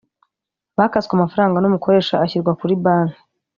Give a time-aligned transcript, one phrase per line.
[0.77, 3.19] bakaswe amafaranga n Umukoresha ashyirwa kuri banki